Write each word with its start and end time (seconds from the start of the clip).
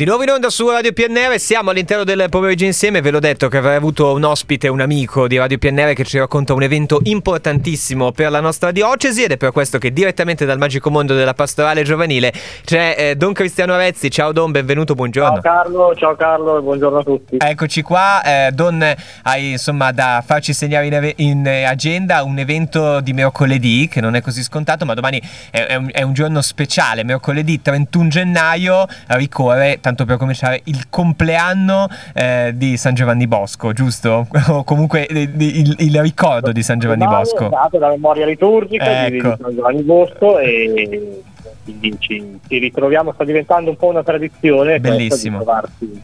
Di 0.00 0.06
nuovo 0.06 0.22
in 0.22 0.30
onda 0.30 0.48
su 0.48 0.66
Radio 0.66 0.94
PNR, 0.94 1.38
siamo 1.38 1.68
all'interno 1.68 2.04
del 2.04 2.28
pomeriggio 2.30 2.64
insieme, 2.64 3.02
ve 3.02 3.10
l'ho 3.10 3.18
detto 3.18 3.48
che 3.48 3.58
avrei 3.58 3.76
avuto 3.76 4.14
un 4.14 4.24
ospite, 4.24 4.66
un 4.66 4.80
amico 4.80 5.28
di 5.28 5.36
Radio 5.36 5.58
PNR 5.58 5.92
che 5.92 6.04
ci 6.04 6.16
racconta 6.16 6.54
un 6.54 6.62
evento 6.62 7.00
importantissimo 7.02 8.10
per 8.10 8.30
la 8.30 8.40
nostra 8.40 8.70
diocesi 8.70 9.24
ed 9.24 9.32
è 9.32 9.36
per 9.36 9.52
questo 9.52 9.76
che 9.76 9.92
direttamente 9.92 10.46
dal 10.46 10.56
magico 10.56 10.88
mondo 10.88 11.14
della 11.14 11.34
pastorale 11.34 11.82
giovanile 11.82 12.32
c'è 12.64 12.94
eh, 12.96 13.14
Don 13.14 13.34
Cristiano 13.34 13.74
Arezzi, 13.74 14.10
ciao 14.10 14.32
Don, 14.32 14.50
benvenuto, 14.50 14.94
buongiorno. 14.94 15.42
Ciao 15.42 15.52
Carlo, 15.52 15.94
ciao 15.94 16.16
Carlo 16.16 16.56
e 16.56 16.60
buongiorno 16.62 16.98
a 16.98 17.02
tutti. 17.02 17.36
Eccoci 17.38 17.82
qua, 17.82 18.22
eh, 18.22 18.52
Don 18.52 18.82
hai 19.24 19.50
insomma 19.50 19.92
da 19.92 20.24
farci 20.26 20.54
segnare 20.54 20.86
in, 20.86 21.12
in, 21.16 21.46
agenda 21.46 22.22
un 22.22 22.38
evento 22.38 23.00
di 23.02 23.12
mercoledì 23.12 23.86
che 23.86 24.00
non 24.00 24.14
è 24.14 24.22
così 24.22 24.42
scontato 24.42 24.86
ma 24.86 24.94
domani 24.94 25.20
è, 25.50 25.60
è, 25.66 25.74
un, 25.74 25.90
è 25.92 26.00
un 26.00 26.14
giorno 26.14 26.40
speciale, 26.40 27.04
mercoledì 27.04 27.60
31 27.60 28.08
gennaio 28.08 28.86
ricorre 29.08 29.78
tanto 29.90 30.04
per 30.04 30.16
cominciare, 30.16 30.60
il 30.64 30.88
compleanno 30.88 31.88
eh, 32.14 32.52
di 32.54 32.76
San 32.76 32.94
Giovanni 32.94 33.26
Bosco, 33.26 33.72
giusto? 33.72 34.26
o 34.48 34.64
comunque 34.64 35.06
il, 35.08 35.30
il, 35.38 35.76
il, 35.78 36.00
ricordo 36.00 36.52
di 36.52 36.62
San 36.62 36.78
Giovanni 36.78 37.06
Bosco. 37.06 37.46
Esatto, 37.46 37.78
la 37.78 37.88
memoria 37.88 38.26
liturgica 38.26 39.06
ecco. 39.06 39.30
di, 39.30 39.42
San 39.42 39.54
Giovanni 39.54 39.82
Bosco 39.82 40.38
e 40.38 41.22
quindi 41.64 41.96
ci, 41.98 42.38
ci, 42.46 42.58
ritroviamo, 42.58 43.12
sta 43.12 43.24
diventando 43.24 43.70
un 43.70 43.76
po' 43.76 43.88
una 43.88 44.04
tradizione. 44.04 44.78
Bellissimo. 44.78 45.38
Di 45.38 45.44
trovarci, 45.44 46.02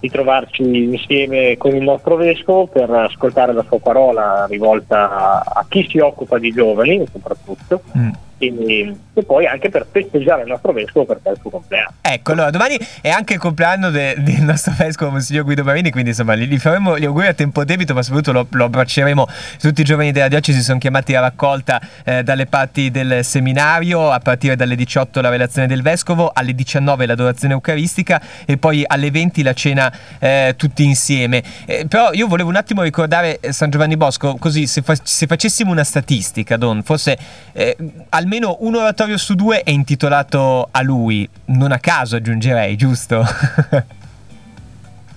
di 0.00 0.10
trovarci 0.10 0.62
insieme 0.84 1.56
con 1.56 1.74
il 1.74 1.82
nostro 1.82 2.16
vescovo 2.16 2.66
per 2.66 2.88
ascoltare 2.90 3.52
la 3.52 3.64
sua 3.66 3.80
parola 3.80 4.46
rivolta 4.48 5.10
a, 5.10 5.42
a 5.60 5.66
chi 5.68 5.86
si 5.88 5.98
occupa 5.98 6.38
di 6.38 6.52
giovani 6.52 7.04
soprattutto. 7.10 7.82
Mm 7.96 8.10
e, 8.38 8.94
e, 9.14 9.24
poi 9.24 9.46
anche 9.46 9.70
per 9.70 9.86
festeggiare 9.90 10.42
il 10.42 10.48
nostro 10.48 10.72
vescovo 10.72 11.10
è 11.10 11.30
il 11.30 11.38
suo 11.40 11.50
compleanno. 11.50 11.94
Ecco, 12.02 12.32
allora 12.32 12.50
domani 12.50 12.78
è 13.00 13.08
anche 13.08 13.34
il 13.34 13.38
compleanno 13.38 13.90
de, 13.90 14.14
del 14.18 14.42
nostro 14.42 14.74
vescovo 14.76 15.12
Monsignor 15.12 15.44
Guido 15.44 15.64
Marini, 15.64 15.90
quindi 15.90 16.10
insomma 16.10 16.34
gli, 16.34 16.46
gli 16.46 16.58
faremo 16.58 16.98
gli 16.98 17.04
auguri 17.04 17.28
a 17.28 17.34
tempo 17.34 17.64
debito, 17.64 17.94
ma 17.94 18.02
soprattutto 18.02 18.32
lo, 18.32 18.46
lo 18.50 18.64
abbracceremo. 18.64 19.26
Tutti 19.58 19.80
i 19.80 19.84
giovani 19.84 20.12
della 20.12 20.28
diocesi 20.28 20.60
sono 20.60 20.78
chiamati 20.78 21.14
a 21.14 21.20
raccolta 21.20 21.80
eh, 22.04 22.22
dalle 22.22 22.46
parti 22.46 22.90
del 22.90 23.24
seminario, 23.24 24.10
a 24.10 24.18
partire 24.18 24.54
dalle 24.54 24.76
18 24.76 25.20
la 25.20 25.30
relazione 25.30 25.66
del 25.66 25.82
vescovo, 25.82 26.30
alle 26.32 26.54
19 26.54 27.06
l'adorazione 27.06 27.54
eucaristica 27.54 28.20
e 28.44 28.58
poi 28.58 28.84
alle 28.86 29.10
20 29.10 29.42
la 29.42 29.54
cena 29.54 29.92
eh, 30.18 30.54
tutti 30.58 30.84
insieme. 30.84 31.42
Eh, 31.64 31.86
però 31.88 32.12
io 32.12 32.26
volevo 32.26 32.50
un 32.50 32.56
attimo 32.56 32.82
ricordare 32.82 33.40
San 33.50 33.70
Giovanni 33.70 33.96
Bosco, 33.96 34.36
così 34.36 34.66
se, 34.66 34.82
fa, 34.82 34.94
se 35.02 35.26
facessimo 35.26 35.70
una 35.70 35.84
statistica, 35.84 36.56
Don, 36.58 36.82
forse 36.82 37.16
eh, 37.52 37.76
al 38.10 38.25
almeno 38.26 38.56
un 38.60 38.74
oratorio 38.74 39.16
su 39.16 39.34
due 39.34 39.62
è 39.62 39.70
intitolato 39.70 40.66
a 40.68 40.82
lui, 40.82 41.28
non 41.46 41.70
a 41.70 41.78
caso 41.78 42.16
aggiungerei, 42.16 42.74
giusto? 42.76 43.22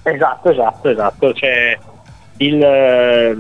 esatto, 0.03 0.51
esatto, 0.51 0.89
esatto. 0.89 1.33
Cioè, 1.33 1.77
il, 2.37 2.61
eh, 2.61 3.35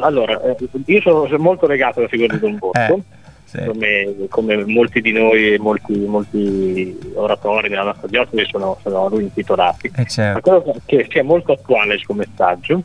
allora, 0.00 0.40
eh, 0.42 0.56
io 0.84 1.00
sono 1.00 1.26
molto 1.38 1.66
legato 1.66 2.00
alla 2.00 2.08
figura 2.08 2.34
di 2.34 2.40
Don 2.40 2.58
Bosco. 2.58 2.78
Eh, 2.78 3.02
sì. 3.44 3.64
come, 3.66 4.14
come, 4.28 4.64
molti 4.64 5.00
di 5.00 5.12
noi 5.12 5.54
e 5.54 5.58
molti, 5.58 5.92
molti, 5.98 6.98
oratori 7.14 7.68
della 7.68 7.82
nostra 7.82 8.08
diocesi 8.08 8.46
sono, 8.50 8.78
sono 8.82 9.06
a 9.06 9.08
lui 9.08 9.24
intitolati. 9.24 9.90
Eh 9.94 10.06
certo. 10.06 10.50
Ma 10.52 10.60
quello 10.60 10.80
che, 10.86 11.06
che 11.06 11.20
è 11.20 11.22
molto 11.22 11.52
attuale 11.52 11.94
il 11.94 12.00
suo 12.00 12.14
messaggio 12.14 12.82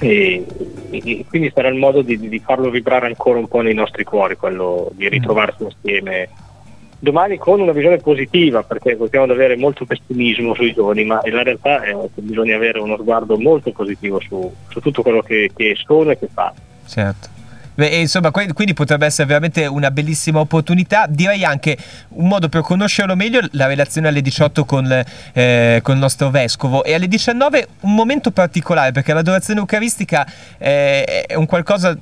e, 0.00 0.44
e, 0.90 1.24
quindi 1.28 1.52
sarà 1.54 1.68
il 1.68 1.78
modo 1.78 2.02
di, 2.02 2.18
di, 2.18 2.38
farlo 2.38 2.70
vibrare 2.70 3.06
ancora 3.06 3.38
un 3.38 3.48
po' 3.48 3.60
nei 3.60 3.74
nostri 3.74 4.04
cuori, 4.04 4.36
quello 4.36 4.90
di 4.94 5.06
mm. 5.06 5.08
ritrovarsi 5.08 5.62
insieme 5.64 6.28
domani 7.00 7.38
con 7.38 7.60
una 7.60 7.72
visione 7.72 7.96
positiva, 7.96 8.62
perché 8.62 8.92
ad 8.92 9.30
avere 9.30 9.56
molto 9.56 9.86
pessimismo 9.86 10.54
sui 10.54 10.72
giovani, 10.72 11.04
ma 11.04 11.20
in 11.24 11.42
realtà 11.42 11.82
è, 11.82 11.96
bisogna 12.14 12.56
avere 12.56 12.78
uno 12.78 12.96
sguardo 12.98 13.38
molto 13.38 13.72
positivo 13.72 14.20
su, 14.20 14.52
su 14.68 14.80
tutto 14.80 15.02
quello 15.02 15.22
che, 15.22 15.50
che 15.54 15.74
sono 15.82 16.10
e 16.10 16.18
che 16.18 16.28
fanno. 16.32 16.54
Certo. 16.86 17.39
Beh, 17.74 17.86
insomma, 17.86 18.30
quindi 18.30 18.74
potrebbe 18.74 19.06
essere 19.06 19.26
veramente 19.26 19.66
una 19.66 19.90
bellissima 19.90 20.40
opportunità. 20.40 21.06
Direi 21.08 21.44
anche 21.44 21.76
un 22.10 22.28
modo 22.28 22.48
per 22.48 22.62
conoscerlo 22.62 23.14
meglio 23.16 23.40
la 23.52 23.66
relazione 23.66 24.08
alle 24.08 24.20
18 24.20 24.64
con, 24.64 25.04
eh, 25.32 25.80
con 25.82 25.94
il 25.94 26.00
nostro 26.00 26.30
vescovo 26.30 26.84
e 26.84 26.94
alle 26.94 27.08
19 27.08 27.68
un 27.80 27.94
momento 27.94 28.30
particolare 28.32 28.92
perché 28.92 29.12
l'adorazione 29.12 29.60
eucaristica 29.60 30.26
eh, 30.58 31.04
è 31.26 31.34
un 31.34 31.46
qualcosa 31.46 31.96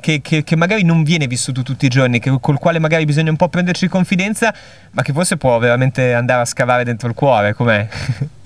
che, 0.00 0.20
che, 0.22 0.42
che, 0.42 0.56
magari 0.56 0.82
non 0.82 1.02
viene 1.02 1.26
vissuto 1.26 1.62
tutti 1.62 1.86
i 1.86 1.88
giorni, 1.88 2.18
che, 2.18 2.36
col 2.40 2.58
quale 2.58 2.78
magari 2.78 3.04
bisogna 3.04 3.30
un 3.30 3.36
po' 3.36 3.48
prenderci 3.48 3.88
confidenza, 3.88 4.54
ma 4.90 5.02
che 5.02 5.12
forse 5.12 5.36
può 5.36 5.58
veramente 5.58 6.12
andare 6.14 6.42
a 6.42 6.44
scavare 6.44 6.84
dentro 6.84 7.08
il 7.08 7.14
cuore, 7.14 7.54
com'è? 7.54 7.86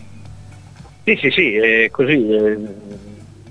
Sì, 1.04 1.18
sì, 1.20 1.30
sì, 1.30 1.54
è 1.54 1.90
così. 1.90 2.32
È 2.32 2.56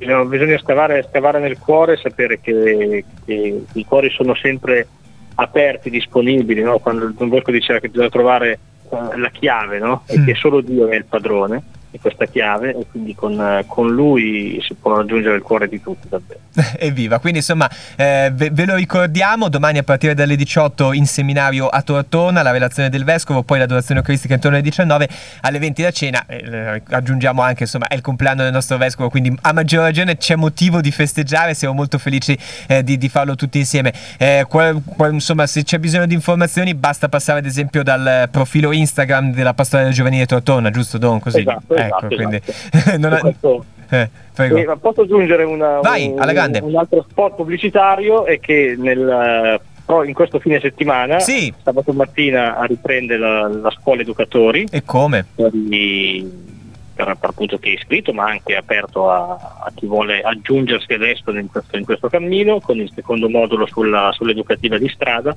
bisogna, 0.03 0.25
bisogna 0.25 0.57
scavare, 0.57 1.07
scavare, 1.09 1.39
nel 1.39 1.57
cuore 1.57 1.93
e 1.93 1.97
sapere 1.97 2.39
che, 2.39 3.05
che, 3.25 3.63
i 3.73 3.85
cuori 3.85 4.09
sono 4.09 4.35
sempre 4.35 4.87
aperti, 5.35 5.89
disponibili, 5.89 6.61
no? 6.61 6.79
quando 6.79 7.11
Don 7.11 7.29
Bosco 7.29 7.51
diceva 7.51 7.79
che 7.79 7.89
bisogna 7.89 8.09
trovare 8.09 8.59
uh, 8.89 9.17
la 9.17 9.29
chiave 9.29 9.79
no? 9.79 10.03
e 10.05 10.19
mm. 10.19 10.25
che 10.25 10.35
solo 10.35 10.61
Dio 10.61 10.87
è 10.87 10.95
il 10.95 11.05
padrone 11.05 11.63
questa 11.99 12.25
chiave 12.25 12.75
e 12.75 12.85
quindi 12.89 13.15
con, 13.15 13.63
con, 13.67 13.91
lui 13.93 14.59
si 14.65 14.73
può 14.73 14.95
raggiungere 14.95 15.35
il 15.35 15.41
cuore 15.41 15.67
di 15.67 15.81
tutti 15.81 16.07
davvero. 16.09 16.39
Evviva, 16.77 17.19
quindi 17.19 17.39
insomma 17.39 17.69
eh, 17.95 18.31
ve, 18.33 18.49
ve, 18.51 18.65
lo 18.65 18.75
ricordiamo, 18.75 19.49
domani 19.49 19.77
a 19.77 19.83
partire 19.83 20.13
dalle 20.13 20.35
18 20.35 20.93
in 20.93 21.05
seminario 21.05 21.67
a 21.67 21.81
Tortona, 21.81 22.41
la 22.41 22.51
relazione 22.51 22.89
del 22.89 23.03
Vescovo, 23.03 23.43
poi 23.43 23.59
l'adorazione 23.59 23.99
eucaristica 23.99 24.33
intorno 24.33 24.57
alle 24.57 24.65
19, 24.65 25.09
alle 25.41 25.59
20 25.59 25.81
la 25.81 25.91
cena, 25.91 26.25
eh, 26.25 26.81
aggiungiamo 26.89 27.41
anche 27.41 27.63
insomma 27.63 27.87
è 27.87 27.95
il 27.95 28.01
compleanno 28.01 28.43
del 28.43 28.51
nostro 28.51 28.77
Vescovo, 28.77 29.09
quindi 29.09 29.35
a 29.41 29.53
maggior 29.53 29.83
ragione 29.83 30.17
c'è 30.17 30.35
motivo 30.35 30.81
di 30.81 30.91
festeggiare, 30.91 31.53
siamo 31.53 31.73
molto 31.73 31.97
felici 31.97 32.37
eh, 32.67 32.83
di, 32.83 32.97
di, 32.97 33.09
farlo 33.09 33.35
tutti 33.35 33.59
insieme. 33.59 33.93
Eh, 34.17 34.45
qual, 34.47 34.81
qual, 34.83 35.13
insomma 35.13 35.45
se 35.47 35.63
c'è 35.63 35.77
bisogno 35.79 36.05
di 36.05 36.13
informazioni 36.13 36.73
basta 36.73 37.09
passare 37.09 37.39
ad 37.39 37.45
esempio 37.45 37.83
dal 37.83 38.27
profilo 38.31 38.71
Instagram 38.71 39.33
della 39.33 39.53
Pastorale 39.53 39.91
Giovanile 39.91 40.25
Tortona, 40.25 40.69
giusto 40.69 40.97
Don? 40.97 41.19
Così. 41.19 41.39
Esatto, 41.39 41.75
ecco, 41.85 41.97
esatto. 41.97 42.15
quindi 42.15 42.41
non 42.97 43.13
ha... 43.13 43.19
questo... 43.19 43.65
eh, 43.89 44.09
eh, 44.37 44.77
posso 44.79 45.01
aggiungere 45.01 45.43
una, 45.43 45.79
Vai, 45.81 46.07
un, 46.07 46.59
un, 46.63 46.75
altro 46.75 47.05
spot 47.07 47.35
pubblicitario 47.35 48.25
è 48.25 48.39
che 48.39 48.75
nel, 48.77 49.59
in 50.05 50.13
questo 50.13 50.39
fine 50.39 50.59
settimana, 50.59 51.19
sì. 51.19 51.53
sabato 51.61 51.93
mattina, 51.93 52.63
riprende 52.65 53.17
la, 53.17 53.47
la 53.47 53.71
scuola 53.71 54.01
educatori. 54.01 54.65
E 54.71 54.83
come? 54.83 55.25
Per, 55.35 55.51
per, 55.51 57.17
per 57.19 57.29
appunto 57.29 57.57
chi 57.57 57.69
è 57.69 57.73
iscritto, 57.73 58.13
ma 58.13 58.25
anche 58.25 58.55
aperto 58.55 59.09
a, 59.09 59.63
a 59.65 59.71
chi 59.75 59.85
vuole 59.85 60.21
aggiungersi 60.21 60.93
adesso 60.93 61.31
in 61.31 61.49
questo, 61.49 61.77
in 61.77 61.85
questo, 61.85 62.07
cammino, 62.07 62.59
con 62.59 62.77
il 62.77 62.91
secondo 62.93 63.29
modulo 63.29 63.65
sulla, 63.65 64.11
sull'educativa 64.13 64.77
di 64.77 64.87
strada. 64.89 65.35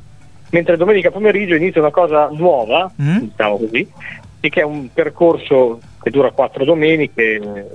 Mentre 0.50 0.76
domenica 0.76 1.10
pomeriggio 1.10 1.56
inizia 1.56 1.80
una 1.80 1.90
cosa 1.90 2.28
nuova, 2.30 2.90
mm. 3.02 3.16
diciamo 3.16 3.56
così, 3.58 3.90
che 4.48 4.60
è 4.60 4.64
un 4.64 4.88
percorso 4.92 5.80
che 6.02 6.10
dura 6.10 6.30
quattro 6.30 6.64
domeniche 6.64 7.34
eh, 7.34 7.66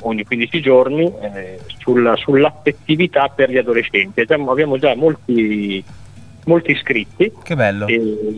ogni 0.00 0.24
15 0.24 0.60
giorni 0.60 1.12
eh, 1.20 1.60
sulla, 1.78 2.16
sull'affettività 2.16 3.28
per 3.28 3.50
gli 3.50 3.58
adolescenti. 3.58 4.20
Abbiamo 4.20 4.78
già 4.78 4.94
molti, 4.94 5.82
molti 6.44 6.72
iscritti. 6.72 7.32
Che 7.42 7.56
bello. 7.56 7.86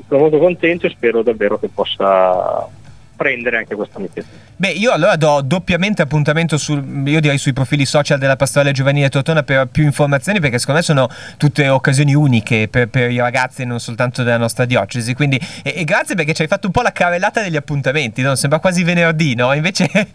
sono 0.08 0.20
molto 0.20 0.38
contento 0.38 0.86
e 0.86 0.90
spero 0.90 1.22
davvero 1.22 1.58
che 1.58 1.68
possa 1.68 2.68
prendere 3.16 3.56
anche 3.56 3.74
questa 3.74 3.98
iniziativa. 3.98 4.36
Beh, 4.58 4.68
io 4.68 4.92
allora 4.92 5.16
do 5.16 5.40
doppiamente 5.42 6.02
appuntamento 6.02 6.56
sul, 6.56 6.82
io 7.06 7.20
direi 7.20 7.38
sui 7.38 7.52
profili 7.52 7.84
social 7.84 8.18
della 8.18 8.36
Pastorale 8.36 8.72
Giovanile 8.72 9.08
Tortona 9.08 9.42
per 9.42 9.66
più 9.66 9.84
informazioni 9.84 10.40
perché 10.40 10.58
secondo 10.58 10.80
me 10.80 10.86
sono 10.86 11.08
tutte 11.36 11.68
occasioni 11.68 12.14
uniche 12.14 12.68
per, 12.68 12.88
per 12.88 13.10
i 13.10 13.18
ragazzi 13.18 13.62
e 13.62 13.64
non 13.64 13.80
soltanto 13.80 14.22
della 14.22 14.36
nostra 14.36 14.64
diocesi. 14.64 15.14
Quindi, 15.14 15.40
e, 15.62 15.74
e, 15.76 15.84
grazie 15.84 16.14
perché 16.14 16.34
ci 16.34 16.42
hai 16.42 16.48
fatto 16.48 16.66
un 16.66 16.72
po' 16.72 16.82
la 16.82 16.92
carrellata 16.92 17.42
degli 17.42 17.56
appuntamenti, 17.56 18.22
no? 18.22 18.34
sembra 18.34 18.58
quasi 18.58 18.82
venerdì, 18.82 19.34
no? 19.34 19.52
Invece 19.52 19.88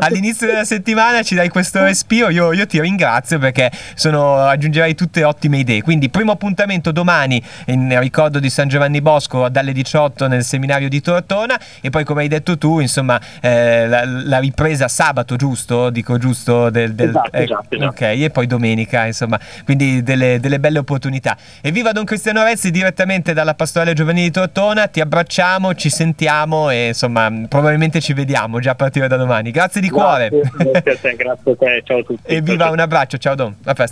all'inizio 0.00 0.46
della 0.46 0.64
settimana 0.64 1.22
ci 1.22 1.34
dai 1.34 1.48
questo 1.48 1.82
respiro, 1.82 2.30
io, 2.30 2.52
io 2.52 2.66
ti 2.66 2.80
ringrazio 2.80 3.38
perché 3.38 3.70
sono, 3.94 4.36
aggiungerai 4.36 4.94
tutte 4.94 5.24
ottime 5.24 5.58
idee. 5.58 5.82
Quindi 5.82 6.08
primo 6.10 6.32
appuntamento 6.32 6.92
domani 6.92 7.42
in 7.66 7.98
ricordo 8.00 8.38
di 8.38 8.50
San 8.50 8.68
Giovanni 8.68 9.00
Bosco 9.00 9.48
dalle 9.48 9.72
18 9.72 10.26
nel 10.26 10.44
seminario 10.44 10.88
di 10.88 11.00
Tortona 11.00 11.58
e 11.80 11.90
poi 11.90 12.01
come 12.04 12.22
hai 12.22 12.28
detto 12.28 12.58
tu, 12.58 12.80
insomma 12.80 13.20
eh, 13.40 13.86
la, 13.86 14.04
la, 14.04 14.38
ripresa 14.38 14.88
sabato, 14.88 15.36
giusto? 15.36 15.90
Dico 15.90 16.18
giusto? 16.18 16.70
Del, 16.70 16.94
del, 16.94 17.10
esatto, 17.10 17.36
eh, 17.36 17.42
esatto, 17.42 17.74
esatto. 17.74 17.90
Ok, 17.90 18.00
e 18.00 18.30
poi 18.30 18.46
domenica, 18.46 19.06
insomma, 19.06 19.38
quindi 19.64 20.02
delle, 20.02 20.40
delle 20.40 20.58
belle 20.58 20.78
opportunità. 20.78 21.36
Evviva 21.60 21.92
Don 21.92 22.04
Cristiano 22.04 22.42
Rezzi 22.42 22.70
direttamente 22.70 23.32
dalla 23.32 23.54
Pastorale 23.54 23.94
Giovanile 23.94 24.26
di 24.26 24.32
Tortona, 24.32 24.86
ti 24.86 25.00
abbracciamo, 25.00 25.74
ci 25.74 25.90
sentiamo 25.90 26.70
e 26.70 26.88
insomma 26.88 27.30
probabilmente 27.48 28.00
ci 28.00 28.12
vediamo 28.12 28.60
già 28.60 28.72
a 28.72 28.74
partire 28.74 29.08
da 29.08 29.16
domani. 29.16 29.50
Grazie 29.50 29.80
di 29.80 29.88
grazie, 29.88 30.28
cuore. 30.28 30.50
Grazie 30.56 30.92
a 30.92 30.96
te, 30.96 31.16
grazie 31.16 31.52
a 31.52 31.56
te, 31.56 31.82
ciao 31.84 31.98
a 31.98 32.02
tutti. 32.02 32.34
Evviva, 32.34 32.70
un 32.70 32.78
abbraccio, 32.80 33.18
ciao 33.18 33.34
Don, 33.34 33.54
a 33.64 33.74
presto. 33.74 33.90